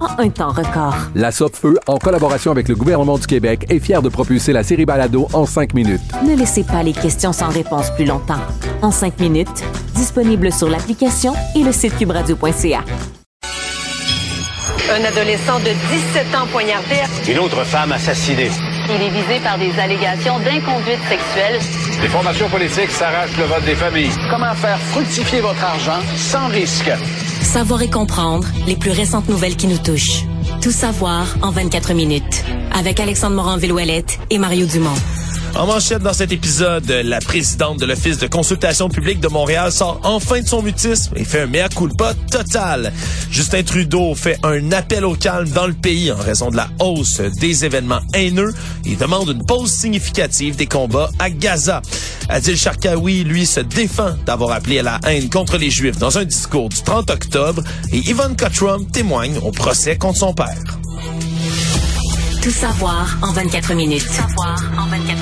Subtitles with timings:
[0.00, 0.94] en un temps record.
[1.14, 4.84] La Feu, en collaboration avec le gouvernement du Québec, est fière de propulser la série
[4.84, 6.00] Balado en cinq minutes.
[6.26, 8.40] Ne laissez pas les questions sans réponse plus longtemps.
[8.82, 12.80] En cinq minutes, disponible sur l'application et le site cubradio.ca.
[14.92, 16.96] Un adolescent de 17 ans poignardé.
[17.30, 18.50] Une autre femme assassinée.
[18.88, 21.60] Il est visé par des allégations d'inconduite sexuelle.
[22.02, 24.10] Les formations politiques s'arrachent le vote des familles.
[24.30, 26.90] Comment faire fructifier votre argent sans risque?
[27.42, 30.24] Savoir et comprendre les plus récentes nouvelles qui nous touchent.
[30.62, 32.44] Tout savoir en 24 minutes.
[32.72, 34.94] Avec Alexandre Morin-Villouellette et Mario Dumont.
[35.56, 40.00] En manchette dans cet épisode, la présidente de l'Office de consultation publique de Montréal sort
[40.04, 42.92] enfin de son mutisme et fait un mea culpa total.
[43.30, 47.20] Justin Trudeau fait un appel au calme dans le pays en raison de la hausse
[47.20, 48.54] des événements haineux
[48.86, 51.82] et demande une pause significative des combats à Gaza.
[52.28, 56.24] Adil Sharkawi, lui, se défend d'avoir appelé à la haine contre les Juifs dans un
[56.24, 57.62] discours du 30 octobre
[57.92, 60.80] et Ivanka Trump témoigne au procès contre son père.
[62.42, 64.02] Tout savoir en 24 minutes.
[64.06, 65.19] Tout savoir en 24 minutes.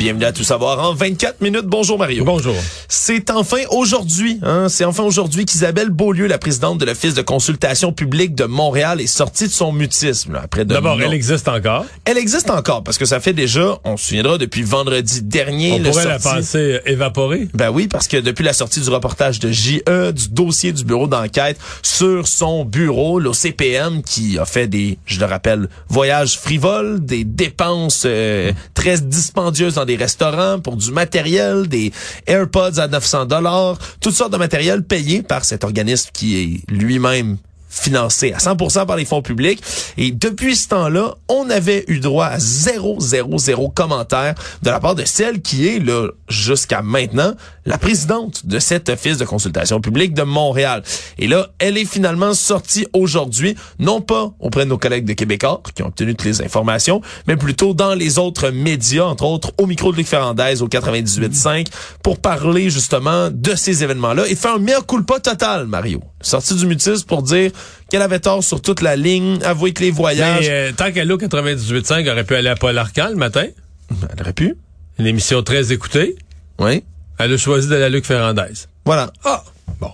[0.00, 1.66] Bienvenue à Tout savoir en 24 minutes.
[1.66, 2.24] Bonjour Mario.
[2.24, 2.54] Bonjour.
[2.88, 7.92] C'est enfin aujourd'hui, hein, c'est enfin aujourd'hui qu'Isabelle Beaulieu, la présidente de l'Office de consultation
[7.92, 10.32] publique de Montréal, est sortie de son mutisme.
[10.32, 11.84] Là, après D'abord, elle existe encore.
[12.06, 15.72] Elle existe encore parce que ça fait déjà, on se souviendra, depuis vendredi dernier.
[15.72, 17.48] On le pourrait la penser évaporée?
[17.52, 21.08] Ben oui, parce que depuis la sortie du reportage de JE, du dossier du bureau
[21.08, 27.24] d'enquête sur son bureau, l'OCPM, qui a fait des, je le rappelle, voyages frivoles, des
[27.24, 31.92] dépenses euh, très dispendieuses dans des restaurants pour du matériel, des
[32.26, 37.38] AirPods à 900 dollars, toutes sortes de matériel payé par cet organisme qui est lui-même
[37.70, 39.62] financé à 100% par les fonds publics.
[39.96, 44.80] Et depuis ce temps-là, on avait eu droit à zéro, zéro, zéro commentaire de la
[44.80, 49.80] part de celle qui est, là, jusqu'à maintenant, la présidente de cet office de consultation
[49.80, 50.82] publique de Montréal.
[51.18, 55.62] Et là, elle est finalement sortie aujourd'hui, non pas auprès de nos collègues de Québécois
[55.74, 59.66] qui ont obtenu toutes les informations, mais plutôt dans les autres médias, entre autres au
[59.66, 61.66] micro de Luc Ferrandez au 98.5,
[62.02, 66.02] pour parler justement de ces événements-là et faire un mea culpa total, Mario.
[66.20, 67.52] Sortie du mutisme pour dire
[67.90, 70.46] qu'elle avait tort sur toute la ligne, avouer que les voyages...
[70.48, 73.46] Mais euh, tant qu'elle au 98.5, elle aurait pu aller à Paul Arcan le matin.
[73.90, 74.56] Elle aurait pu.
[74.98, 76.16] Une émission très écoutée.
[76.58, 76.84] Oui.
[77.18, 78.66] Elle a choisi d'aller à Luc Ferrandez.
[78.84, 79.12] Voilà.
[79.24, 79.42] Ah,
[79.80, 79.92] bon.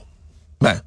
[0.60, 0.80] Ben,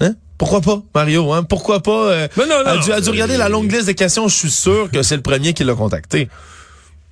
[0.00, 0.14] hein?
[0.38, 1.32] Pourquoi pas, Mario?
[1.32, 1.42] Hein?
[1.44, 2.10] Pourquoi pas?
[2.10, 2.72] Euh, Mais non, non.
[2.72, 4.28] Elle a dû, elle a dû regarder la longue liste de questions?
[4.28, 6.28] Je suis sûr que c'est le premier qui l'a contacté.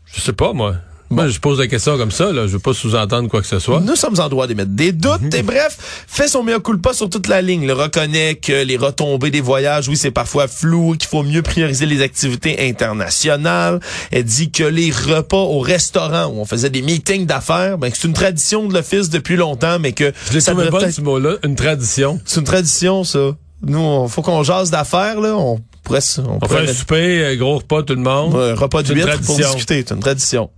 [0.07, 0.77] Je sais pas, moi.
[1.15, 2.47] Moi, je pose la question comme ça, là.
[2.47, 3.81] Je veux pas sous-entendre quoi que ce soit.
[3.81, 5.35] Nous sommes en droit d'émettre des doutes.
[5.35, 5.77] Et bref,
[6.07, 7.67] fait son mea culpa sur toute la ligne.
[7.67, 11.87] Le reconnaît que les retombées des voyages, oui, c'est parfois flou, qu'il faut mieux prioriser
[11.87, 13.81] les activités internationales.
[14.11, 17.97] Elle dit que les repas au restaurant où on faisait des meetings d'affaires, ben, que
[17.97, 21.55] c'est une tradition de l'office depuis longtemps, mais que Je ça pas ce mot-là, une
[21.57, 22.21] tradition.
[22.25, 23.31] C'est une tradition, ça.
[23.63, 25.35] Nous, on, faut qu'on jase d'affaires, là.
[25.37, 28.35] On pourrait, on On pourrait fait un souper, gros repas, tout le monde.
[28.35, 29.85] Ouais, un repas de huîtres pour discuter.
[29.87, 30.51] C'est une tradition.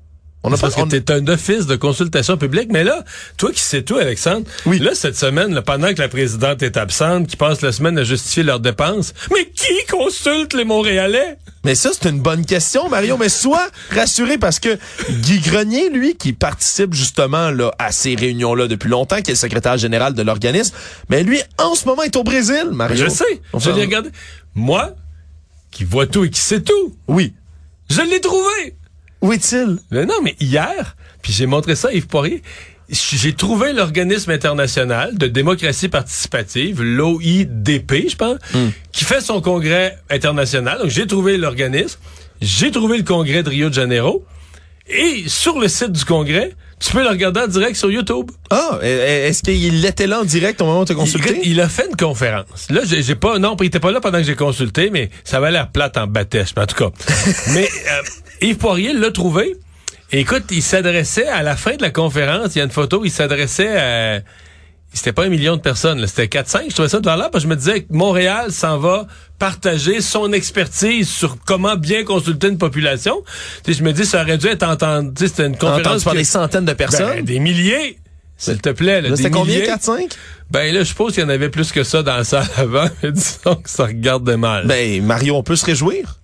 [0.42, 2.68] On a Parce que t'es un office de consultation publique.
[2.70, 3.02] Mais là,
[3.36, 4.78] toi qui sais tout, Alexandre, Oui.
[4.78, 8.04] là, cette semaine, là, pendant que la présidente est absente, qui passe la semaine à
[8.04, 11.36] justifier leurs dépenses, mais qui consulte les Montréalais?
[11.64, 13.16] Mais ça, c'est une bonne question, Mario.
[13.16, 14.78] Mais sois rassuré parce que
[15.10, 19.38] Guy Grenier, lui, qui participe justement là, à ces réunions-là depuis longtemps, qui est le
[19.38, 20.76] secrétaire général de l'organisme,
[21.08, 23.04] mais lui, en ce moment, est au Brésil, Mario.
[23.04, 23.24] Je sais.
[23.52, 24.10] On Je l'ai regardé.
[24.54, 24.94] Moi,
[25.72, 27.34] qui vois tout et qui sais tout, Oui.
[27.90, 28.76] je l'ai trouvé.
[29.22, 29.78] Où est-il?
[29.90, 32.42] Mais non, mais hier, puis j'ai montré ça à Yves Poirier,
[32.88, 38.38] j'ai trouvé l'organisme international de démocratie participative, l'OIDP, je pense,
[38.92, 40.78] qui fait son congrès international.
[40.78, 41.98] Donc j'ai trouvé l'organisme,
[42.40, 44.24] j'ai trouvé le congrès de Rio de Janeiro,
[44.88, 48.30] et sur le site du congrès, Tu peux le regarder en direct sur YouTube.
[48.50, 51.40] Ah, est-ce qu'il était là en direct au moment où tu as consulté?
[51.42, 52.68] Il, il, a fait une conférence.
[52.68, 55.50] Là, j'ai pas, non, il était pas là pendant que j'ai consulté, mais ça avait
[55.50, 56.90] l'air plate en baptême, en tout cas.
[57.54, 58.02] mais euh,
[58.40, 59.56] Yves Poirier l'a trouvé.
[60.12, 63.10] écoute, il s'adressait à la fin de la conférence, il y a une photo, il
[63.10, 64.20] s'adressait à
[64.96, 66.70] c'était pas un million de personnes, c'était 4-5.
[66.70, 69.06] Je trouvais ça de valeur parce que je me disais que Montréal s'en va
[69.38, 73.22] partager son expertise sur comment bien consulter une population.
[73.62, 75.28] Tu sais, je me dis, ça aurait dû être entendu.
[75.28, 76.02] C'était une conférence.
[76.02, 77.16] Par des centaines de personnes?
[77.16, 77.98] Ben, des milliers.
[78.38, 79.02] S'il te plaît.
[79.02, 80.12] Là, c'était combien, 4-5?
[80.50, 82.88] Ben là, je suppose qu'il y en avait plus que ça dans la salle avant.
[83.02, 84.66] Mais disons que ça regarde mal.
[84.66, 86.16] Ben, Mario, on peut se réjouir.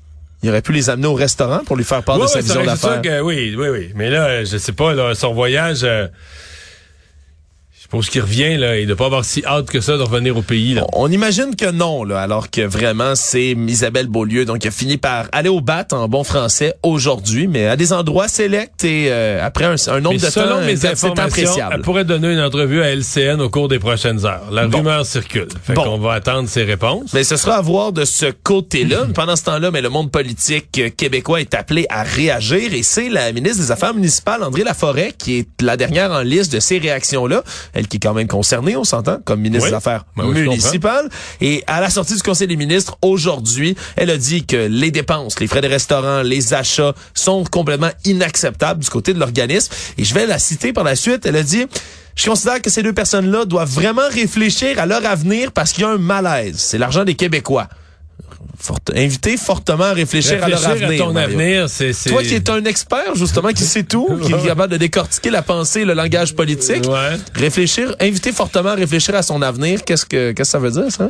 [0.43, 3.01] Il aurait pu les amener au restaurant pour lui faire part de sa vision d'affaires.
[3.23, 3.93] Oui, oui, oui.
[3.95, 5.81] Mais là, je sais pas, là, son voyage...
[5.85, 6.09] Euh,
[7.93, 10.35] pour ce qui revient, là, il ne pas avoir si hâte que ça de revenir
[10.35, 10.73] au pays.
[10.73, 10.87] Là.
[10.95, 14.97] On, imagine que non, là, alors que vraiment, c'est Isabelle Beaulieu, donc qui a fini
[14.97, 19.45] par aller au bat en bon français aujourd'hui, mais à des endroits sélects et euh,
[19.45, 22.95] après un, un nombre de selon temps, mes informations, Elle pourrait donner une entrevue à
[22.95, 24.49] LCN au cours des prochaines heures.
[24.51, 25.49] La rumeur circule.
[25.63, 27.13] Fait qu'on va attendre ses réponses.
[27.13, 29.05] Mais ce sera à voir de ce côté-là.
[29.15, 33.31] Pendant ce temps-là, mais le monde politique québécois est appelé à réagir et c'est la
[33.33, 37.45] ministre des Affaires municipales, André Laforêt, qui est la dernière en liste de ces réactions-là
[37.89, 41.09] qui est quand même concernée, on s'entend, comme ministre des Affaires ben municipales.
[41.41, 45.41] Et à la sortie du Conseil des ministres, aujourd'hui, elle a dit que les dépenses,
[45.41, 49.73] les frais de restaurant, les achats sont complètement inacceptables du côté de l'organisme.
[49.99, 51.27] Et je vais la citer par la suite.
[51.27, 51.67] Elle a dit...
[52.15, 55.87] Je considère que ces deux personnes-là doivent vraiment réfléchir à leur avenir parce qu'il y
[55.87, 56.57] a un malaise.
[56.59, 57.69] C'est l'argent des Québécois
[58.95, 61.05] inviter fortement à réfléchir, à leur avenir.
[61.05, 64.73] ton avenir, c'est, Toi qui es un expert, justement, qui sait tout, qui est capable
[64.73, 66.85] de décortiquer la pensée, le langage politique.
[67.35, 69.85] Réfléchir, inviter fortement à réfléchir à son avenir.
[69.85, 71.09] Qu'est-ce que, qu'est-ce que ça veut dire, ça?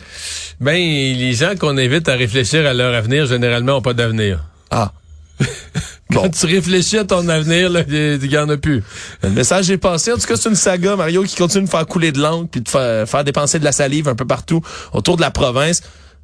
[0.60, 4.44] Ben, les gens qu'on invite à réfléchir à leur avenir, généralement, n'ont pas d'avenir.
[4.70, 4.92] Ah.
[6.12, 8.82] Quand tu réfléchis à ton avenir, il n'y en a plus.
[9.22, 10.12] Le message est passé.
[10.12, 12.60] En tout cas, c'est une saga, Mario, qui continue de faire couler de l'encre puis
[12.60, 14.60] de faire, faire dépenser de la salive un peu partout
[14.92, 15.82] autour de la province.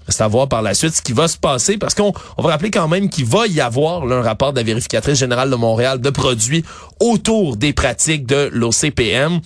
[0.09, 2.51] C'est à voir par la suite ce qui va se passer parce qu'on on va
[2.51, 5.57] rappeler quand même qu'il va y avoir là, un rapport de la vérificatrice générale de
[5.57, 6.65] Montréal de produits
[7.01, 9.41] autour des pratiques de l'OCPM.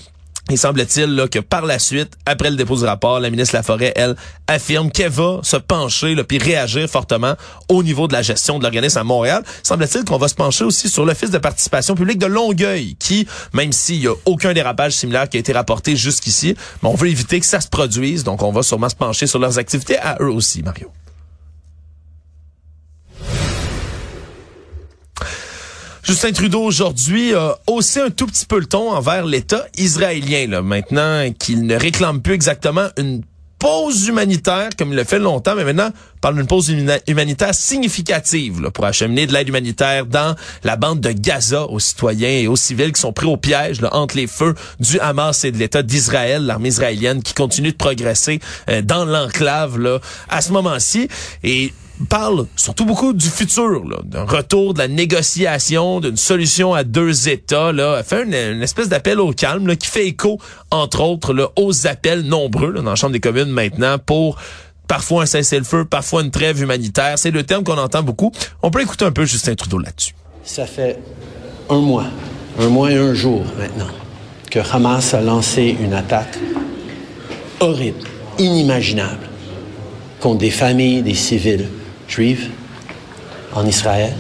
[0.51, 4.17] Il semble-t-il que par la suite, après le dépôt du rapport, la ministre Laforêt, elle,
[4.49, 7.35] affirme qu'elle va se pencher puis réagir fortement
[7.69, 9.45] au niveau de la gestion de l'organisme à Montréal.
[9.63, 13.73] Semble-t-il qu'on va se pencher aussi sur l'Office de participation publique de Longueuil, qui, même
[13.73, 17.47] s'il y a aucun dérapage similaire qui a été rapporté jusqu'ici, on veut éviter que
[17.47, 20.63] ça se produise, donc on va sûrement se pencher sur leurs activités à eux aussi,
[20.63, 20.91] Mario.
[26.13, 30.47] Justin Trudeau aujourd'hui a haussé un tout petit peu le ton envers l'État israélien.
[30.47, 33.23] Là, maintenant qu'il ne réclame plus exactement une
[33.59, 35.89] pause humanitaire comme il l'a fait longtemps, mais maintenant
[36.21, 36.71] parle d'une pause
[37.07, 42.29] humanitaire significative là, pour acheminer de l'aide humanitaire dans la bande de Gaza aux citoyens
[42.29, 45.51] et aux civils qui sont pris au piège là, entre les feux du Hamas et
[45.51, 48.39] de l'État d'Israël, l'armée israélienne qui continue de progresser
[48.69, 49.99] euh, dans l'enclave là
[50.29, 51.09] à ce moment-ci.
[51.43, 51.73] Et
[52.09, 57.73] parle surtout beaucoup du futur, d'un retour de la négociation, d'une solution à deux États.
[57.73, 60.39] Là, fait une, espèce d'appel au calme là, qui fait écho,
[60.71, 64.39] entre autres, là, aux appels nombreux dans la Chambre des communes maintenant pour
[64.89, 67.19] parfois un cessez-le-feu, parfois une trêve humanitaire.
[67.19, 68.33] C'est le terme qu'on entend beaucoup.
[68.63, 70.15] On peut écouter un peu Justin Trudeau là-dessus.
[70.45, 70.99] Ça fait
[71.71, 72.07] un mois,
[72.59, 73.91] un mois et un jour maintenant,
[74.51, 76.39] que Hamas a lancé une attaque
[77.61, 78.01] horrible,
[78.39, 79.29] inimaginable,
[80.21, 81.69] contre des familles, des civils,
[83.55, 84.13] en Israël.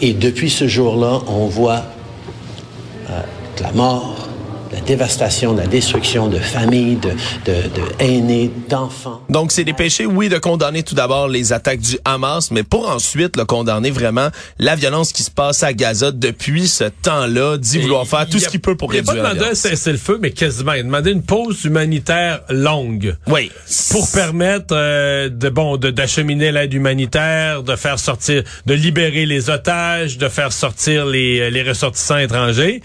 [0.00, 1.84] Et depuis ce jour-là, on voit
[3.10, 3.20] euh,
[3.60, 4.25] la mort,
[4.86, 7.10] dévastation, la destruction de familles, de,
[7.44, 9.20] de, de aînés, d'enfants.
[9.28, 12.88] Donc, c'est des péchés, oui, de condamner tout d'abord les attaques du Hamas, mais pour
[12.88, 14.28] ensuite le condamner vraiment
[14.58, 18.48] la violence qui se passe à Gaza depuis ce temps-là, d'y vouloir faire tout ce
[18.48, 20.72] qu'il peut pour réduire Il n'a pas demandé un cessez-le-feu, mais quasiment.
[20.72, 23.16] Il a demandé une pause humanitaire longue.
[23.26, 23.50] Oui.
[23.90, 30.18] Pour permettre euh, de bon d'acheminer l'aide humanitaire, de faire sortir, de libérer les otages,
[30.18, 32.82] de faire sortir les, les ressortissants étrangers.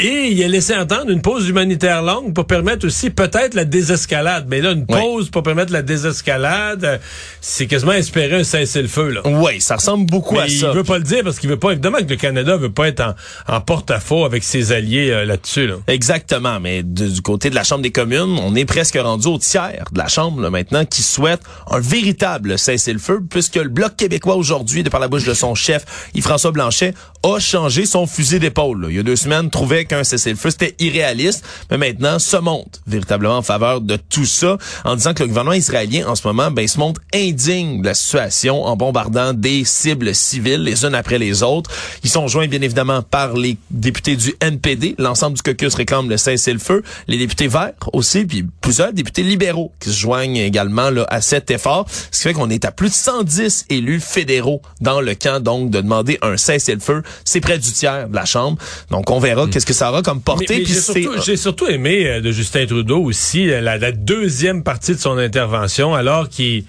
[0.00, 4.46] Et il a laissé entendre une pause humanitaire longue pour permettre aussi peut-être la désescalade.
[4.48, 7.00] Mais là, une pause pour permettre la désescalade,
[7.40, 9.08] c'est quasiment espérer un cessez-le-feu.
[9.10, 9.22] Là.
[9.24, 10.68] Oui, ça ressemble beaucoup à ça.
[10.70, 12.86] Il veut pas le dire parce qu'il veut pas, évidemment que le Canada veut pas
[12.86, 13.16] être
[13.48, 15.68] en, porte-à-faux avec ses alliés euh, là-dessus.
[15.88, 19.84] Exactement, mais du côté de la Chambre des communes, on est presque rendu au tiers
[19.90, 21.40] de la Chambre là, maintenant qui souhaite
[21.70, 25.84] un véritable cessez-le-feu puisque le Bloc québécois aujourd'hui, de par la bouche de son chef,
[26.14, 28.86] Yves-François Blanchet, a changé son fusil d'épaule.
[28.90, 31.44] Il y a deux semaines, trouvait qu'un cessez-le-feu, c'était irréaliste.
[31.70, 35.54] Mais maintenant, se monte véritablement en faveur de tout ça, en disant que le gouvernement
[35.54, 40.14] israélien, en ce moment, ben, se montre indigne de la situation en bombardant des cibles
[40.14, 41.70] civiles les unes après les autres.
[42.04, 44.94] Ils sont joints, bien évidemment, par les députés du NPD.
[44.98, 46.82] L'ensemble du caucus réclame le cessez-le-feu.
[47.06, 51.50] Les députés verts aussi, puis plusieurs députés libéraux qui se joignent également là, à cet
[51.50, 51.86] effort.
[52.10, 55.70] Ce qui fait qu'on est à plus de 110 élus fédéraux dans le camp, donc,
[55.70, 57.02] de demander un cessez-le-feu.
[57.24, 58.58] C'est près du tiers de la Chambre.
[58.90, 60.46] Donc, on verra qu'est-ce que ça comme portée.
[60.48, 63.78] Mais, mais puis j'ai, surtout, j'ai surtout aimé euh, de Justin Trudeau aussi euh, la,
[63.78, 66.64] la deuxième partie de son intervention, alors qu'il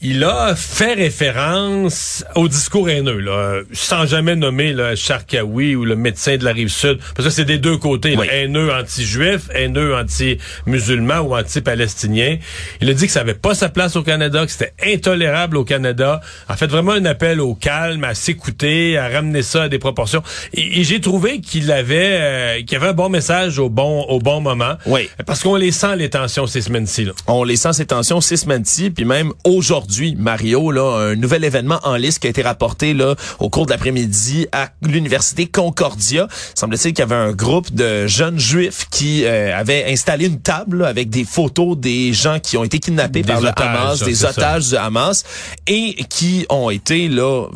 [0.00, 5.96] il a fait référence au discours haineux, là, sans jamais nommer le Charkaoui ou le
[5.96, 9.96] médecin de la rive sud, parce que c'est des deux côtés, là, haineux anti-juif, haineux
[9.96, 12.36] anti-musulman ou anti-palestinien.
[12.80, 15.64] Il a dit que ça avait pas sa place au Canada, que c'était intolérable au
[15.64, 16.20] Canada.
[16.48, 20.22] En fait, vraiment un appel au calme, à s'écouter, à ramener ça à des proportions.
[20.54, 24.20] Et, et j'ai trouvé qu'il avait, euh, qu'il avait un bon message au bon, au
[24.20, 24.76] bon moment.
[24.86, 25.10] Oui.
[25.26, 27.04] Parce qu'on les sent les tensions ces semaines-ci.
[27.06, 27.12] Là.
[27.26, 31.80] On les sent ces tensions ces semaines-ci, puis même aujourd'hui, Mario, là, un nouvel événement
[31.84, 36.28] en liste qui a été rapporté là au cours de l'après-midi à l'université Concordia.
[36.54, 40.78] Semble-t-il qu'il y avait un groupe de jeunes juifs qui euh, avaient installé une table
[40.78, 43.98] là, avec des photos des gens qui ont été kidnappés Des par le otages, Hamas,
[43.98, 44.30] ça, des c'est ça.
[44.30, 45.24] otages du Hamas,
[45.66, 47.46] et qui ont été là,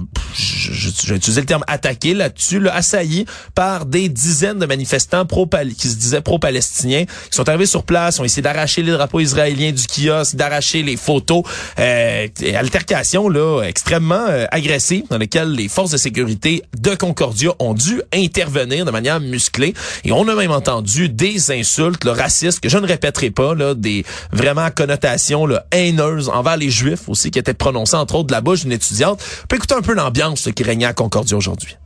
[1.13, 5.89] vais utiliser le terme attaqués là-dessus, là, assaillis par des dizaines de manifestants pro qui
[5.89, 9.87] se disaient pro-palestiniens, qui sont arrivés sur place, ont essayé d'arracher les drapeaux israéliens du
[9.87, 11.43] kiosque, d'arracher les photos,
[11.79, 12.22] euh,
[12.55, 18.03] altercation là extrêmement euh, agressive dans lesquelles les forces de sécurité de Concordia ont dû
[18.13, 19.75] intervenir de manière musclée
[20.05, 23.75] et on a même entendu des insultes là, racistes que je ne répéterai pas là,
[23.75, 28.33] des vraiment connotations là, haineuses envers les juifs aussi qui étaient prononcées entre autres de
[28.33, 29.23] la bouche d'une étudiante.
[29.45, 31.77] On peut écouter un peu l'ambiance qui régnait à Concordia aujourd'hui.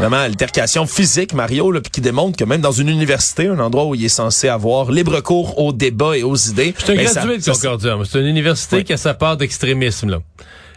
[0.00, 3.84] Vraiment, altercation physique, Mario, là, puis qui démontre que même dans une université, un endroit
[3.84, 6.74] où il est censé avoir libre cours au débat et aux idées...
[6.78, 8.04] Je suis un ben, gradué de.
[8.04, 10.08] C'est une université qui a sa part d'extrémisme.
[10.08, 10.20] Là.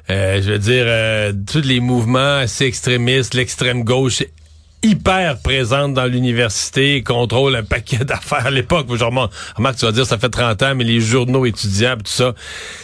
[0.10, 4.24] Euh, je veux dire, euh, tous les mouvements assez extrémistes, l'extrême gauche
[4.84, 8.88] hyper présente dans l'université, contrôle un paquet d'affaires à l'époque.
[8.94, 9.32] Je remarque,
[9.78, 12.34] tu vas dire, ça fait 30 ans, mais les journaux étudiants, tout ça,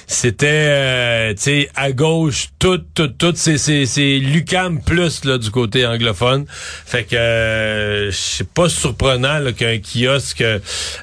[0.07, 5.37] c'était, euh, tu sais, à gauche, tout, tout, tout, c'est, c'est, c'est Lucam plus, là,
[5.37, 6.45] du côté anglophone.
[6.49, 10.43] Fait que, euh, c'est pas surprenant, là, qu'un kiosque,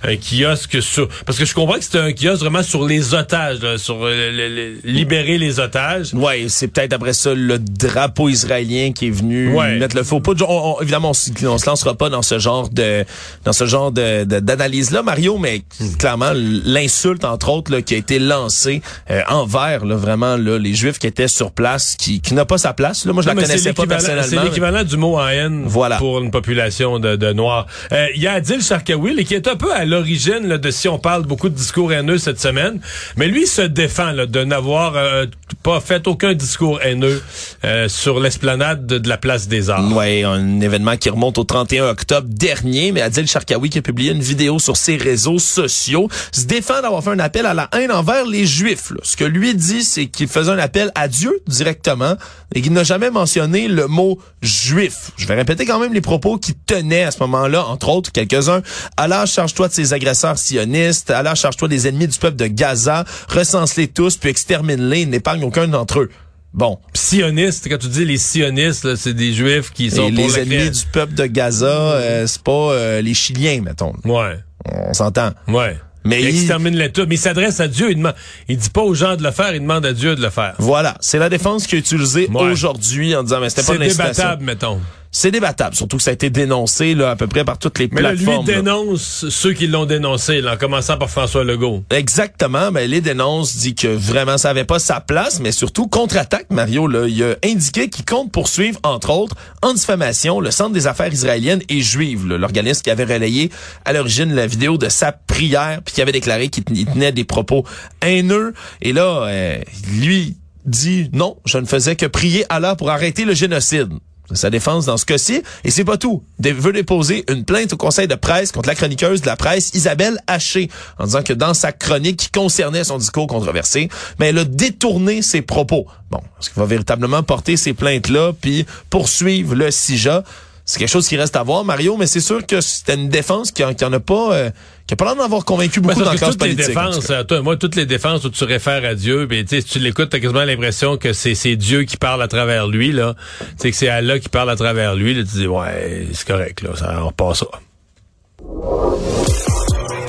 [0.02, 3.60] un kiosque sur, parce que je comprends que c'était un kiosque vraiment sur les otages,
[3.60, 6.14] là, sur euh, le- le- libérer les otages.
[6.14, 9.78] Ouais, c'est peut-être après ça le drapeau israélien qui est venu Ouais.
[9.78, 10.32] mettre le faux pas.
[10.42, 13.04] On, on- évidemment, on, se- on se lancera pas dans ce genre de
[13.44, 15.62] dans ce genre de d'analyse là, Mario, mais
[15.98, 20.74] clairement l'insulte entre autres là, qui a été lancée euh, envers là, vraiment là, les
[20.74, 23.04] Juifs qui étaient sur place, qui, qui n'a pas sa place.
[23.04, 24.24] Là, moi, je Non, la connaissais pas personnellement.
[24.28, 25.96] C'est l'équivalent du mot en haine Voilà.
[25.96, 27.66] pour une population de, de Noirs.
[27.92, 30.88] Euh, Il y a Adil Sharkawi, qui est un peu à l'origine là, de si
[30.88, 32.80] on parle beaucoup de discours haineux cette semaine,
[33.16, 35.26] mais lui il se défend là, de n'avoir euh,
[35.62, 37.22] pas fait aucun discours haineux
[37.64, 39.92] euh, sur l'esplanade de, de la place des Arts.
[39.96, 44.12] Ouais, un événement qui remonte au 31 octobre dernier, mais Adil Sharkawi qui a publié
[44.12, 47.92] une vidéo sur ses réseaux sociaux se défend d'avoir fait un appel à la haine
[47.92, 48.92] envers les Juifs.
[49.02, 52.14] Ce que lui dit, c'est qu'il faisait un appel à Dieu directement
[52.54, 55.11] et qu'il n'a jamais mentionné le mot juif.
[55.16, 58.62] Je vais répéter quand même les propos qu'il tenait à ce moment-là, entre autres quelques-uns.
[58.97, 61.11] Allah, charge-toi de ces agresseurs sionistes.
[61.11, 63.04] Allah, charge-toi des ennemis du peuple de Gaza.
[63.28, 65.06] Recense-les tous, puis extermine-les.
[65.06, 66.11] N'épargne aucun d'entre eux.
[66.56, 66.78] Bon.
[66.94, 70.42] Sionistes, quand tu dis les sionistes, c'est des juifs qui sont Et pour les la
[70.42, 73.92] ennemis du peuple de Gaza, euh, c'est pas euh, les Chiliens, mettons.
[74.04, 74.38] Ouais.
[74.64, 75.32] On s'entend.
[75.48, 75.76] Ouais.
[76.04, 77.04] Mais il extermine les tout.
[77.08, 77.90] Mais il s'adresse à Dieu.
[77.90, 78.14] Il demande,
[78.48, 80.54] il dit pas aux gens de le faire, il demande à Dieu de le faire.
[80.58, 82.42] Voilà, c'est la défense qui est utilisée Ouais.
[82.50, 84.12] aujourd'hui en disant mais c'était pas l'incitation.
[84.12, 84.80] débattable, mettons.
[85.18, 87.88] C'est débattable, surtout que ça a été dénoncé là à peu près par toutes les
[87.90, 88.46] Mais lui plateformes.
[88.46, 88.56] là.
[88.56, 91.85] dénonce ceux qui l'ont dénoncé, là, en commençant par François Legault.
[91.90, 96.50] Exactement, ben les dénonce dit que vraiment ça avait pas sa place, mais surtout contre-attaque
[96.50, 100.87] Mario là, il a indiqué qu'il compte poursuivre entre autres en diffamation le Centre des
[100.87, 103.50] affaires israéliennes et juives, l'organisme qui avait relayé
[103.87, 107.12] à l'origine la vidéo de sa prière puis qui avait déclaré qu'il ten- il tenait
[107.12, 107.64] des propos
[108.02, 109.58] haineux et là euh,
[109.99, 113.88] lui dit non, je ne faisais que prier Allah pour arrêter le génocide.
[114.33, 115.42] Sa défense dans ce cas-ci.
[115.64, 116.23] Et c'est pas tout.
[116.40, 120.18] Veut déposer une plainte au conseil de presse contre la chroniqueuse de la presse Isabelle
[120.26, 120.68] Haché
[120.99, 125.23] en disant que dans sa chronique qui concernait son discours controversé, ben, elle a détourné
[125.23, 125.87] ses propos.
[126.11, 130.25] Bon, est-ce qu'il va véritablement porter ces plaintes-là puis poursuivre le CIJA?
[130.64, 133.52] C'est quelque chose qui reste à voir, Mario, mais c'est sûr que c'était une défense
[133.52, 134.50] qui en, qui en a pas, euh,
[134.86, 136.76] qui a pas l'air d'en avoir convaincu Ben, beaucoup dans la classe toutes les politique.
[136.76, 137.24] en tout défenses, cas.
[137.24, 139.78] toi, moi, toutes les défenses où tu réfères à Dieu, ben, tu sais, si tu
[139.80, 143.14] l'écoutes, t'as quasiment l'impression que c'est, Dieu qui parle à travers lui, là.
[143.40, 145.22] Tu sais, que c'est Allah qui parle à travers lui, là.
[145.22, 147.60] Tu dis, ouais, c'est correct, là, ça, on repassera.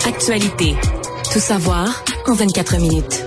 [0.05, 0.75] Actualité.
[1.33, 3.23] Tout savoir en 24 minutes.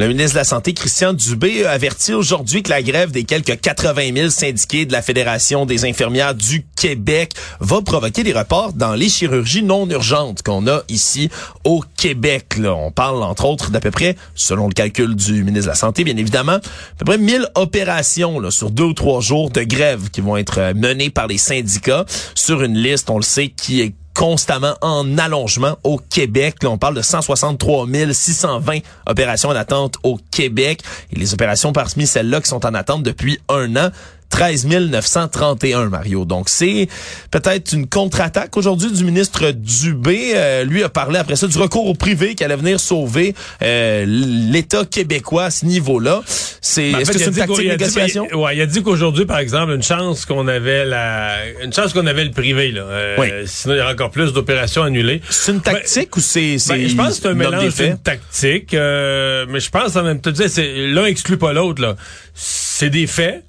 [0.00, 3.60] Le ministre de la Santé, Christian Dubé, a averti aujourd'hui que la grève des quelques
[3.60, 8.94] 80 000 syndiqués de la Fédération des infirmières du Québec va provoquer des reports dans
[8.94, 11.28] les chirurgies non urgentes qu'on a ici
[11.64, 12.56] au Québec.
[12.56, 12.74] Là.
[12.74, 16.02] On parle, entre autres, d'à peu près, selon le calcul du ministre de la Santé,
[16.02, 16.60] bien évidemment, à
[16.96, 20.72] peu près 1000 opérations sur deux ou trois jours de grève qui vont être euh,
[20.72, 25.78] menées par les syndicats sur une liste, on le sait, qui est constamment en allongement
[25.84, 26.62] au Québec.
[26.62, 30.82] Là, on parle de 163 620 opérations en attente au Québec.
[31.12, 33.90] Et les opérations parmi celles-là qui sont en attente depuis un an,
[34.30, 36.24] 13 931, Mario.
[36.24, 36.88] Donc, c'est
[37.30, 40.32] peut-être une contre-attaque aujourd'hui du ministre Dubé.
[40.34, 44.04] Euh, lui a parlé après ça du recours au privé qui allait venir sauver euh,
[44.06, 46.22] l'État québécois à ce niveau-là.
[46.62, 48.28] C'est, Ben, en est-ce que c'est une tactique de dit- négociation?
[48.30, 51.92] il- ouais, il a dit qu'aujourd'hui, par exemple, une chance qu'on avait la, une chance
[51.92, 52.82] qu'on avait le privé, là.
[52.82, 53.28] Euh, Oui.
[53.46, 55.20] Sinon, il y aurait encore plus d'opérations annulées.
[55.28, 59.46] C'est une tactique ou c'est, Ben, je pense que c'est un mélange d'une tactique, euh,
[59.48, 61.96] mais je pense en même temps, tu sais, c'est- l'un exclut pas l'autre, là.
[62.34, 63.44] C'est des faits,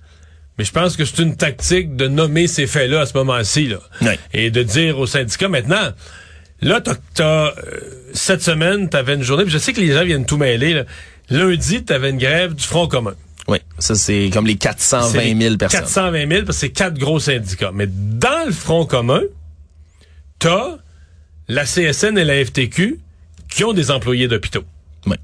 [0.58, 3.79] mais je pense que c'est une tactique de nommer ces faits-là à ce moment-ci, là.
[4.34, 5.91] Et de dire aux syndicats, maintenant,
[6.62, 7.53] là, t'as, t'as, euh,
[8.13, 10.84] cette semaine, t'avais une journée, puis je sais que les gens viennent tout mêler, là.
[11.29, 13.15] Lundi, t'avais une grève du Front commun.
[13.48, 15.81] Oui, ça c'est comme les 420 C'est 000 personnes.
[15.81, 17.72] 420 000, parce que c'est quatre gros syndicats.
[17.74, 19.22] Mais dans le Front commun,
[20.39, 20.77] t'as
[21.48, 23.00] la CSN et la FTQ
[23.50, 24.63] qui ont des employés d'hôpitaux.
[25.08, 25.15] Oui.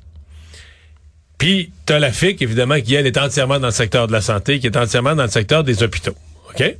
[1.37, 4.59] Puis, t'as la FIC, évidemment, qui, elle, est entièrement dans le secteur de la santé,
[4.59, 6.15] qui est entièrement dans le secteur des hôpitaux.
[6.49, 6.75] OK?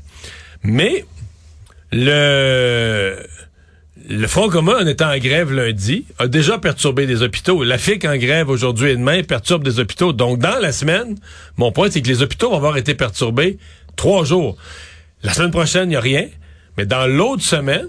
[0.64, 1.06] Mais,
[1.94, 3.16] le,
[4.10, 7.64] le Front commun, en étant en grève lundi, a déjà perturbé des hôpitaux.
[7.64, 10.12] La FIC en grève aujourd'hui et demain perturbe des hôpitaux.
[10.12, 11.16] Donc, dans la semaine,
[11.56, 13.58] mon point, c'est que les hôpitaux vont avoir été perturbés
[13.96, 14.58] trois jours.
[15.24, 16.28] La semaine prochaine, il n'y a rien.
[16.78, 17.88] Mais dans l'autre semaine,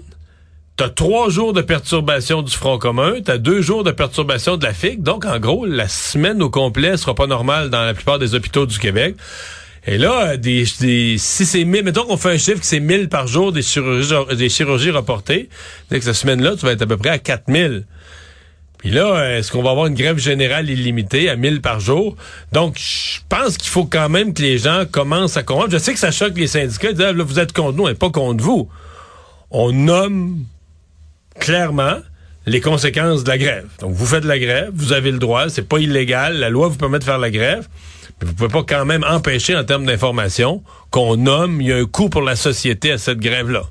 [0.79, 4.73] T'as trois jours de perturbation du Front commun, t'as deux jours de perturbation de la
[4.73, 5.03] FIC.
[5.03, 8.65] Donc, en gros, la semaine au complet sera pas normale dans la plupart des hôpitaux
[8.65, 9.17] du Québec.
[9.85, 13.09] Et là, des, des, si c'est 1000, mettons qu'on fait un chiffre que c'est 1000
[13.09, 15.49] par jour des chirurgies, des chirurgies reportées,
[15.89, 17.85] que cette semaine-là, tu vas être à peu près à 4000.
[18.77, 22.15] Puis là, est-ce qu'on va avoir une grève générale illimitée à 1000 par jour?
[22.53, 25.73] Donc, je pense qu'il faut quand même que les gens commencent à comprendre.
[25.73, 26.91] Je sais que ça choque les syndicats.
[26.91, 28.69] Ils disent, Ah, là, vous êtes contre nous, n'est pas contre vous.
[29.51, 30.45] On nomme
[31.39, 31.97] clairement
[32.45, 33.67] les conséquences de la grève.
[33.79, 36.77] Donc, vous faites la grève, vous avez le droit, c'est pas illégal, la loi vous
[36.77, 37.67] permet de faire la grève,
[38.21, 41.77] mais vous pouvez pas quand même empêcher en termes d'information qu'on nomme, il y a
[41.77, 43.63] un coût pour la société à cette grève-là.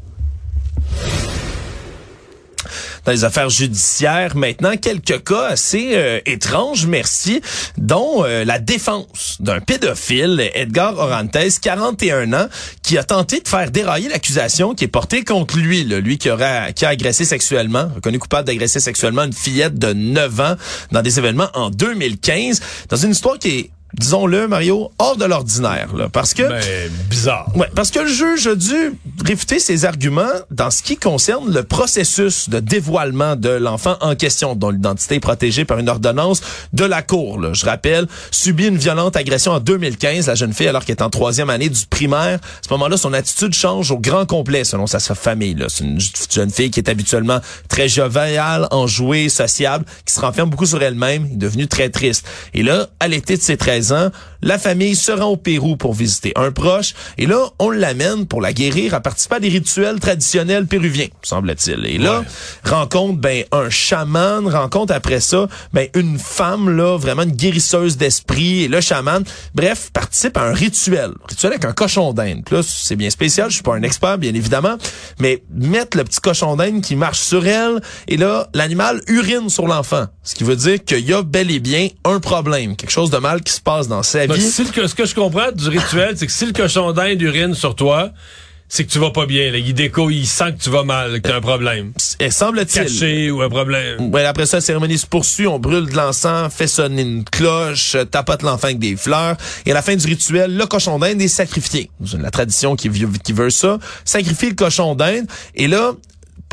[3.08, 4.36] Dans les affaires judiciaires.
[4.36, 7.40] Maintenant, quelques cas assez euh, étranges, merci,
[7.78, 12.48] dont euh, la défense d'un pédophile, Edgar Orantes, 41 ans,
[12.82, 16.28] qui a tenté de faire dérailler l'accusation qui est portée contre lui, là, lui qui
[16.76, 20.56] qui a agressé sexuellement, reconnu coupable d'agresser sexuellement une fillette de 9 ans
[20.92, 25.94] dans des événements en 2015, dans une histoire qui est disons-le, Mario, hors de l'ordinaire,
[25.94, 26.42] là, parce que...
[26.42, 27.50] Ben, bizarre.
[27.54, 31.62] Ouais, parce que le juge a dû réfuter ses arguments dans ce qui concerne le
[31.62, 36.40] processus de dévoilement de l'enfant en question, dont l'identité est protégée par une ordonnance
[36.72, 37.40] de la Cour.
[37.40, 37.52] Là.
[37.52, 41.10] Je rappelle, subit une violente agression en 2015, la jeune fille, alors qu'elle est en
[41.10, 42.38] troisième année du primaire.
[42.38, 45.54] À ce moment-là, son attitude change au grand complet, selon sa famille.
[45.54, 45.66] Là.
[45.68, 50.66] C'est une jeune fille qui est habituellement très joviale, enjouée, sociable, qui se renferme beaucoup
[50.66, 52.26] sur elle-même, est devenue très triste.
[52.54, 54.10] Et là, à l'été de ses 13 ans,
[54.42, 56.94] la famille se rend au Pérou pour visiter un proche.
[57.16, 61.86] Et là, on l'amène pour la guérir à participer à des rituels traditionnels péruviens, semble-t-il.
[61.86, 62.26] Et là, ouais.
[62.64, 68.64] rencontre ben un chaman, rencontre après ça ben une femme là, vraiment une guérisseuse d'esprit.
[68.64, 69.24] Et le chaman,
[69.54, 72.44] bref, participe à un rituel, rituel avec un cochon d'Inde.
[72.50, 74.76] Là, c'est bien spécial, je suis pas un expert bien évidemment,
[75.18, 77.80] mais mettre le petit cochon d'Inde qui marche sur elle.
[78.06, 81.60] Et là, l'animal urine sur l'enfant, ce qui veut dire qu'il y a bel et
[81.60, 84.42] bien un problème, quelque chose de mal qui se passe dans sa Donc, vie.
[84.42, 87.54] si le, ce que je comprends du rituel, c'est que si le cochon d'Inde urine
[87.54, 88.12] sur toi,
[88.68, 89.50] c'est que tu vas pas bien.
[89.50, 89.58] Là.
[89.58, 91.92] Il déco, il sent que tu vas mal, que tu as un problème.
[92.20, 92.82] Et semble-t-il.
[92.82, 94.12] Caché ou un problème.
[94.12, 97.96] Ouais, après ça, la cérémonie se poursuit, on brûle de l'encens, fait sonner une cloche,
[98.10, 99.36] tapote l'enfant avec des fleurs.
[99.64, 101.90] Et à la fin du rituel, le cochon d'Inde est sacrifié.
[102.04, 103.78] C'est la tradition qui, qui veut ça.
[104.04, 105.26] Sacrifier le cochon d'Inde.
[105.54, 105.92] Et là,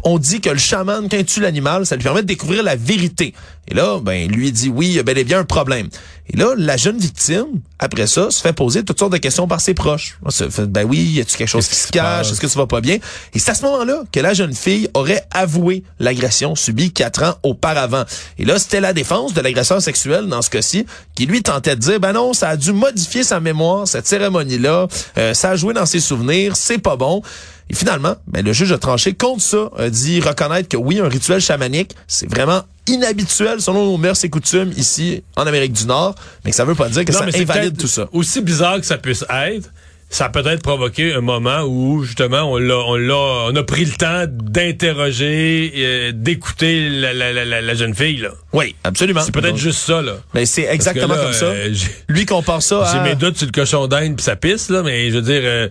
[0.06, 2.76] on dit que le chaman, quand il tue l'animal, ça lui permet de découvrir la
[2.76, 3.34] vérité.
[3.68, 5.90] Et là, ben, lui dit oui, il y a bel et bien un problème.
[6.28, 7.46] Et là, la jeune victime,
[7.78, 10.18] après ça, se fait poser toutes sortes de questions par ses proches.
[10.30, 12.32] Se fait, ben oui, y a-tu quelque chose qui se cache?
[12.32, 12.98] Est-ce que ça va pas bien?
[13.34, 17.36] Et c'est à ce moment-là que la jeune fille aurait avoué l'agression subie quatre ans
[17.44, 18.06] auparavant.
[18.40, 21.82] Et là, c'était la défense de l'agresseur sexuel dans ce cas-ci qui lui tentait de
[21.82, 25.74] dire, ben non, ça a dû modifier sa mémoire, cette cérémonie-là, euh, ça a joué
[25.74, 27.22] dans ses souvenirs, c'est pas bon.
[27.70, 31.08] Et finalement, ben, le juge a tranché contre ça, a dit reconnaître que oui, un
[31.08, 36.16] rituel chamanique, c'est vraiment inhabituel selon nos mœurs et coutumes ici en Amérique du Nord,
[36.44, 38.08] mais que ça veut pas dire que Non, ça invalide tout ça.
[38.12, 39.70] Aussi bizarre que ça puisse être,
[40.10, 43.16] ça a peut-être provoqué un moment où justement on l'a, on l'a,
[43.52, 48.30] on a pris le temps d'interroger, euh, d'écouter la, la, la, la- jeune fille là.
[48.54, 49.22] Oui, absolument.
[49.22, 50.18] C'est peut-être juste ça là.
[50.34, 51.46] Mais c'est exactement là, comme ça.
[51.46, 53.04] euh, j'ai- Lui compare ça J'ai à...
[53.04, 55.68] mes doutes sur le cochon d'Inde puis sa pisse là, mais je veux dire, euh,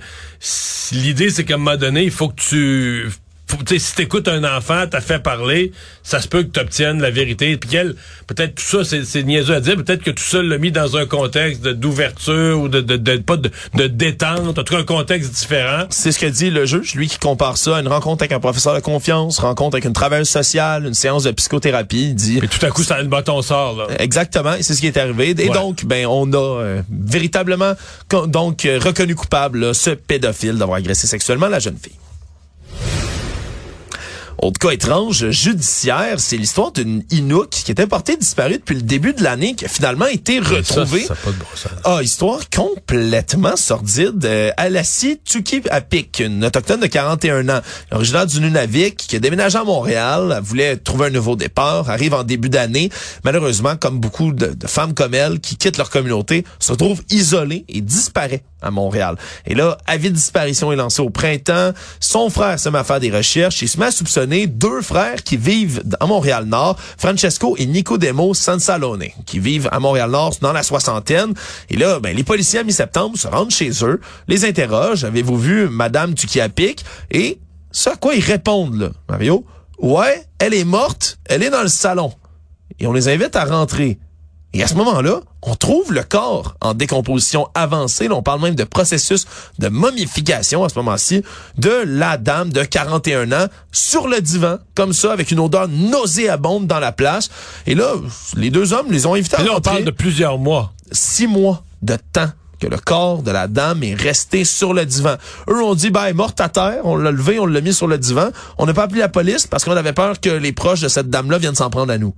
[0.92, 3.08] l'idée c'est qu'à un moment donné, il faut que tu
[3.76, 7.56] si t'écoutes un enfant, t'as fait parler, ça se peut que tu obtiennes la vérité.
[7.56, 7.70] Puis
[8.26, 10.96] peut-être tout ça, c'est, c'est niaiseux à dire, peut-être que tout ça l'a mis dans
[10.96, 14.78] un contexte de- d'ouverture ou de, de, de- pas de, de détente, en tout cas
[14.78, 15.84] un contexte différent.
[15.90, 18.40] C'est ce que dit le juge, lui qui compare ça à une rencontre avec un
[18.40, 22.08] professeur de confiance, rencontre avec une travailleuse sociale, une séance de psychothérapie.
[22.10, 23.86] Il dit Et tout à coup, ça le bâton sort là.
[23.98, 25.30] exactement, et c'est ce qui est arrivé.
[25.30, 25.54] Et Ouais.
[25.54, 27.74] donc, ben, on a euh, véritablement
[28.26, 31.92] donc euh, reconnu coupable là, ce pédophile d'avoir agressé sexuellement la jeune fille.
[34.44, 39.14] Autre cas étrange judiciaire, c'est l'histoire d'une Inuk qui était portée disparue depuis le début
[39.14, 41.00] de l'année, qui a finalement été retrouvée.
[41.00, 41.72] Ça, ça a pas de bon sens.
[41.82, 44.22] Ah, histoire complètement sordide.
[44.26, 49.64] Euh, Alassie Tuki-Apik, une autochtone de 41 ans, originaire du Nunavik, qui a déménagé à
[49.64, 52.90] Montréal, elle voulait trouver un nouveau départ, arrive en début d'année.
[53.24, 57.64] Malheureusement, comme beaucoup de, de femmes comme elle qui quittent leur communauté, se retrouvent isolées
[57.70, 59.16] et disparaît à Montréal.
[59.46, 61.72] Et là, avis de disparition est lancé au printemps.
[62.00, 65.22] Son frère se met à faire des recherches et se met à soupçonner deux frères
[65.22, 71.34] qui vivent à Montréal-Nord, Francesco et Nicodemo Sansalone, qui vivent à Montréal-Nord dans la soixantaine.
[71.70, 75.04] Et là, ben, les policiers à mi-septembre se rendent chez eux, les interrogent.
[75.04, 76.84] Avez-vous vu Madame Tukiapik?
[77.10, 77.38] Et
[77.72, 79.44] ce à quoi ils répondent, Mario?
[79.78, 82.12] Ouais, elle est morte, elle est dans le salon.
[82.78, 83.98] Et on les invite à rentrer.
[84.54, 88.06] Et à ce moment-là, on trouve le corps en décomposition avancée.
[88.06, 89.26] Là, on parle même de processus
[89.58, 91.24] de momification à ce moment-ci
[91.58, 96.68] de la dame de 41 ans sur le divan, comme ça, avec une odeur nauséabonde
[96.68, 97.30] dans la place.
[97.66, 97.94] Et là,
[98.36, 100.72] les deux hommes les ont invités à Et là, on parle de plusieurs mois.
[100.92, 105.16] Six mois de temps que le corps de la dame est resté sur le divan.
[105.50, 107.98] Eux ont dit, ben, morte à terre, on l'a levé, on l'a mis sur le
[107.98, 108.28] divan.
[108.58, 111.10] On n'a pas appelé la police parce qu'on avait peur que les proches de cette
[111.10, 112.14] dame-là viennent s'en prendre à nous.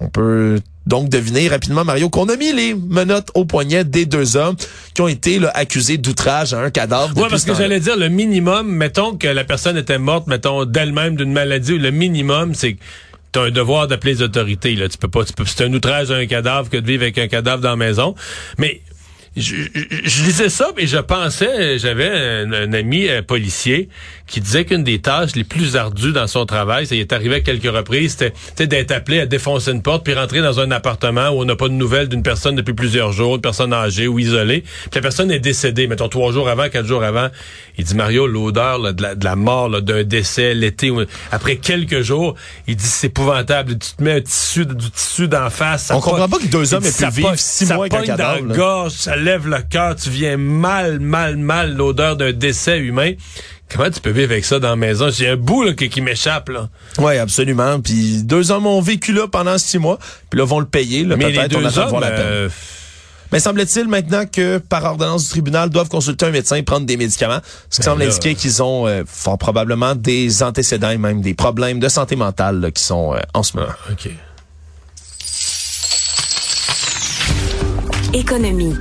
[0.00, 4.36] On peut donc deviner rapidement, Mario, qu'on a mis les menottes au poignet des deux
[4.36, 4.56] hommes
[4.94, 7.08] qui ont été là, accusés d'outrage à un cadavre.
[7.08, 10.64] Depuis parce ce que j'allais dire le minimum, mettons que la personne était morte, mettons
[10.64, 12.80] d'elle-même d'une maladie, le minimum, c'est que
[13.32, 14.76] t'as un devoir d'appeler les autorités.
[14.76, 17.02] Là, tu peux pas, tu peux, c'est un outrage à un cadavre que de vivre
[17.02, 18.14] avec un cadavre dans la maison.
[18.58, 18.80] Mais
[19.36, 23.88] je, je, je lisais ça et je pensais, j'avais un, un ami euh, policier
[24.26, 27.36] qui disait qu'une des tâches les plus ardues dans son travail, ça y est arrivé
[27.36, 31.28] à quelques reprises, c'était d'être appelé à défoncer une porte puis rentrer dans un appartement
[31.30, 34.18] où on n'a pas de nouvelles d'une personne depuis plusieurs jours, une personne âgée ou
[34.18, 34.62] isolée.
[34.62, 37.28] Puis la personne est décédée, mettons trois jours avant, quatre jours avant.
[37.78, 40.90] Il dit Mario, l'odeur de, la, de la mort, d'un décès l'été,
[41.30, 42.34] après quelques jours,
[42.66, 43.78] il dit c'est épouvantable.
[43.78, 45.84] Tu te mets un tissu, du tissu d'en face.
[45.86, 47.98] ça On comprend pas que deux il hommes aient pu vivre six mois avec un
[47.98, 48.54] pogne dans cadavre, la là.
[48.54, 53.12] gorge, ça lève le cœur, tu viens mal, mal, mal l'odeur d'un décès humain.
[53.68, 55.10] Comment tu peux vivre avec ça dans la maison?
[55.10, 56.48] J'ai un bout là, qui, qui m'échappe.
[56.50, 56.68] là.
[56.98, 57.80] Oui, absolument.
[57.80, 59.98] Puis deux hommes ont vécu là pendant six mois.
[60.30, 61.04] Puis là, vont le payer.
[61.04, 62.20] Là, Mais les on deux hommes, voir la peine.
[62.24, 62.48] euh,
[63.32, 66.96] Mais semble-t-il maintenant que par ordonnance du tribunal doivent consulter un médecin et prendre des
[66.96, 68.06] médicaments, ce qui Ben semble là.
[68.08, 72.60] indiquer qu'ils ont euh, fort probablement des antécédents et même des problèmes de santé mentale
[72.60, 73.72] là, qui sont euh, en ce moment.
[73.90, 74.10] OK.
[78.14, 78.74] Économie.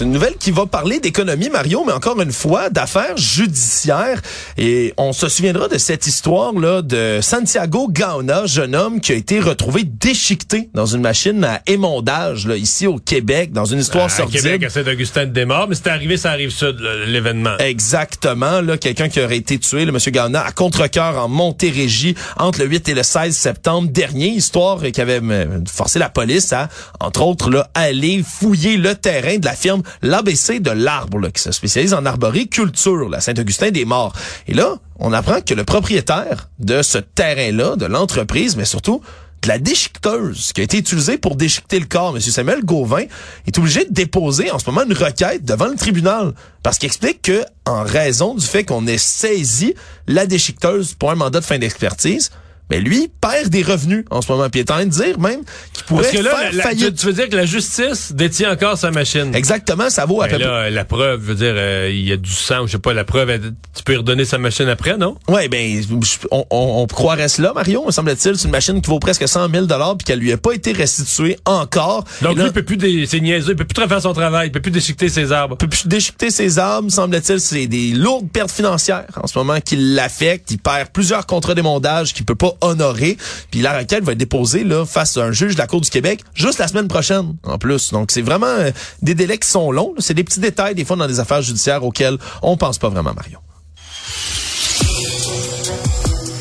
[0.00, 4.22] C'est une nouvelle qui va parler d'économie, Mario, mais encore une fois, d'affaires judiciaires.
[4.56, 9.40] Et on se souviendra de cette histoire-là de Santiago Gaona, jeune homme qui a été
[9.40, 14.08] retrouvé déchiqueté dans une machine à émondage, là, ici au Québec, dans une histoire à
[14.08, 14.40] sordide.
[14.40, 17.58] Québec, à Saint-Augustin de Desmaures, mais c'est arrivé, ça arrive sud, l'événement.
[17.58, 22.60] Exactement, là, quelqu'un qui aurait été tué, le monsieur Gaona, à contre-cœur en Montérégie entre
[22.60, 24.28] le 8 et le 16 septembre dernier.
[24.28, 29.36] Histoire qui avait euh, forcé la police à, entre autres, là, aller fouiller le terrain
[29.36, 34.14] de la firme l'ABC de l'arbre, qui se spécialise en arboriculture, la Saint-Augustin-des-Morts.
[34.46, 39.00] Et là, on apprend que le propriétaire de ce terrain-là, de l'entreprise, mais surtout
[39.42, 42.14] de la déchiqueteuse qui a été utilisée pour déchiqueter le corps.
[42.14, 42.20] M.
[42.20, 43.04] Samuel Gauvin
[43.46, 47.22] est obligé de déposer en ce moment une requête devant le tribunal parce qu'il explique
[47.22, 49.74] que, en raison du fait qu'on ait saisi
[50.06, 52.30] la déchiqueteuse pour un mandat de fin d'expertise,
[52.70, 54.48] ben lui perd des revenus en ce moment.
[54.48, 55.40] Puis il est en train de dire même
[55.72, 58.52] qu'il pourrait Parce que là, faire la- tu, tu veux dire que la justice détient
[58.52, 59.34] encore sa machine.
[59.34, 60.70] Exactement, ça vaut à Ben peu près.
[60.70, 63.04] la preuve, je veux dire, euh, il y a du sang, je sais pas, la
[63.04, 65.16] preuve, elle- tu peux y redonner sa machine après, non?
[65.28, 65.82] Ouais, ben,
[66.30, 68.36] on, on, on croirait cela, Mario, me semble-t-il.
[68.36, 71.36] C'est une machine qui vaut presque 100 000 puis qu'elle lui a pas été restituée
[71.44, 72.04] encore.
[72.22, 74.48] Donc là, lui, il peut plus, dé- c'est niaiseux, il peut plus faire son travail,
[74.48, 75.56] il peut plus déchiqueter ses arbres.
[75.56, 79.76] peut plus déchiqueter ses armes, semble-t-il, c'est des lourdes pertes financières en ce moment qui
[79.76, 80.50] l'affectent.
[80.52, 83.16] Il perd plusieurs contrats d'émondage qu'il peut pas honorer.
[83.50, 85.90] Puis la requête va être déposée là, face à un juge de la Cour du
[85.90, 87.92] Québec juste la semaine prochaine, en plus.
[87.92, 88.70] Donc c'est vraiment euh,
[89.02, 89.94] des délais qui sont longs.
[89.98, 93.14] C'est des petits détails, des fois, dans des affaires judiciaires auxquels on pense pas vraiment,
[93.14, 93.38] Mario.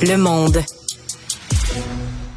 [0.01, 0.63] Le monde.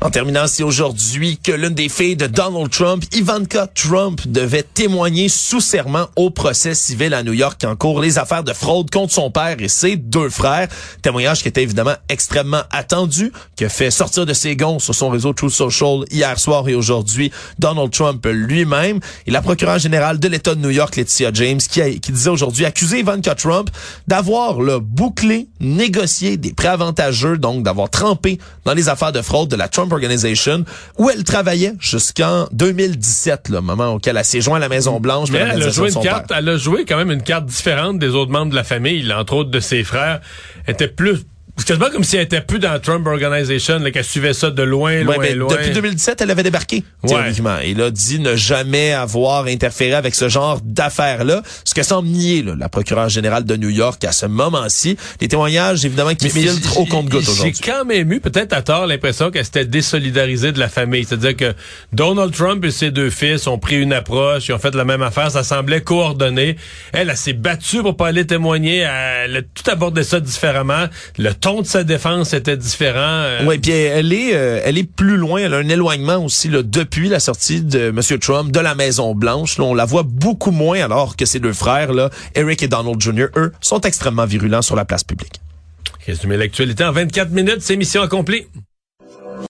[0.05, 5.29] En terminant, c'est aujourd'hui que l'une des filles de Donald Trump, Ivanka Trump, devait témoigner
[5.29, 9.13] sous serment au procès civil à New York en cours les affaires de fraude contre
[9.13, 10.67] son père et ses deux frères.
[11.03, 15.09] Témoignage qui était évidemment extrêmement attendu, qui a fait sortir de ses gonds sur son
[15.09, 18.99] réseau Truth Social hier soir et aujourd'hui Donald Trump lui-même.
[19.29, 22.31] Et la procureure générale de l'État de New York, Laetitia James, qui, a- qui disait
[22.31, 23.71] aujourd'hui accuser Ivanka Trump
[24.09, 29.49] d'avoir le bouclé, négocié des prêts avantageux, donc d'avoir trempé dans les affaires de fraude
[29.49, 30.65] de la Trump Organization,
[30.99, 35.31] où elle travaillait jusqu'en 2017, le moment auquel elle s'est joint à la Maison-Blanche.
[35.31, 36.39] Mais elle a joué une carte, père.
[36.39, 39.35] elle a joué quand même une carte différente des autres membres de la famille, entre
[39.35, 40.21] autres de ses frères.
[40.67, 41.21] Elle était plus,
[41.63, 44.63] c'est quasiment comme si elle était plus dans la Trump Organization, qu'elle suivait ça de
[44.63, 45.55] loin, loin, Ouais, ben, loin.
[45.55, 47.11] depuis 2017, elle avait débarqué, Ouais.
[47.11, 47.59] théoriquement.
[47.63, 51.43] Et là, dit ne jamais avoir interféré avec ce genre d'affaires-là.
[51.65, 54.97] Ce que semble nier là, la procureure générale de New York à ce moment-ci.
[55.21, 57.61] Des témoignages, évidemment, qui filtrent au compte-goutte J'ai aujourd'hui.
[57.65, 61.05] quand même eu, peut-être à tort, l'impression qu'elle s'était désolidarisée de la famille.
[61.05, 61.55] C'est-à-dire que
[61.93, 65.03] Donald Trump et ses deux fils ont pris une approche, ils ont fait la même
[65.03, 66.57] affaire, ça semblait coordonné.
[66.93, 68.79] Elle, elle s'est battue pour pas aller témoigner,
[69.25, 70.87] elle a tout abordé ça différemment.
[71.19, 72.99] Le ton de sa défense était différent.
[73.01, 75.41] euh, Oui, puis elle est, euh, elle est plus loin.
[75.43, 78.01] Elle a un éloignement aussi là, depuis la sortie de M.
[78.19, 79.59] Trump de la Maison Blanche.
[79.59, 83.01] Là, on la voit beaucoup moins alors que ses deux frères, là, Eric et Donald
[83.01, 85.41] Jr., eux, sont extrêmement virulents sur la place publique.
[86.07, 88.47] Résumer l'actualité en 24 minutes, c'est mission accomplie.